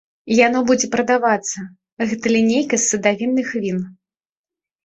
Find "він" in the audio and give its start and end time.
3.67-3.77